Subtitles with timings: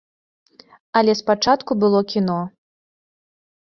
[1.03, 2.43] Але спачатку было кіно.